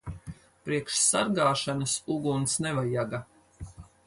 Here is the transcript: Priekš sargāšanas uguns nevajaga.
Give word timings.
Priekš 0.69 0.95
sargāšanas 1.01 1.93
uguns 2.17 2.57
nevajaga. 2.67 3.23